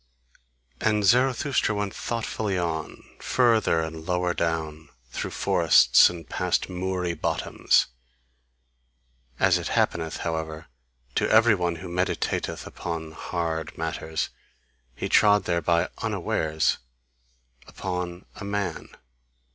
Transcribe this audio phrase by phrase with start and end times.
[0.79, 7.85] And Zarathustra went thoughtfully on, further and lower down, through forests and past moory bottoms;
[9.39, 10.65] as it happeneth, however,
[11.13, 14.31] to every one who meditateth upon hard matters,
[14.95, 16.79] he trod thereby unawares
[17.67, 18.89] upon a man.